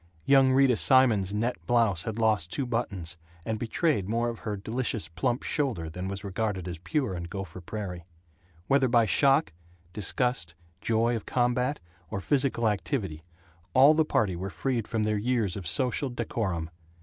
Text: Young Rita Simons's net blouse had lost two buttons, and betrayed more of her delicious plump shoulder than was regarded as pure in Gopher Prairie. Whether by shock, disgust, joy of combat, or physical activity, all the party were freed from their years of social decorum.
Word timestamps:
Young 0.25 0.51
Rita 0.51 0.77
Simons's 0.77 1.31
net 1.31 1.63
blouse 1.67 2.05
had 2.05 2.17
lost 2.17 2.51
two 2.51 2.65
buttons, 2.65 3.17
and 3.45 3.59
betrayed 3.59 4.09
more 4.09 4.29
of 4.29 4.39
her 4.39 4.57
delicious 4.57 5.07
plump 5.07 5.43
shoulder 5.43 5.91
than 5.91 6.07
was 6.07 6.23
regarded 6.23 6.67
as 6.67 6.79
pure 6.79 7.13
in 7.15 7.25
Gopher 7.25 7.61
Prairie. 7.61 8.07
Whether 8.65 8.87
by 8.87 9.05
shock, 9.05 9.53
disgust, 9.93 10.55
joy 10.81 11.15
of 11.15 11.27
combat, 11.27 11.79
or 12.09 12.19
physical 12.19 12.67
activity, 12.67 13.21
all 13.75 13.93
the 13.93 14.03
party 14.03 14.35
were 14.35 14.49
freed 14.49 14.87
from 14.87 15.03
their 15.03 15.19
years 15.19 15.55
of 15.55 15.67
social 15.67 16.09
decorum. 16.09 16.71